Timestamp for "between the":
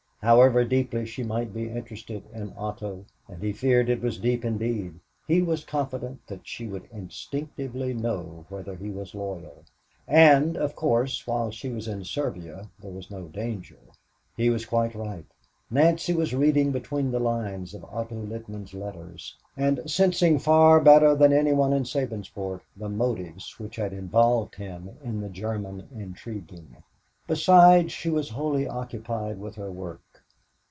16.71-17.19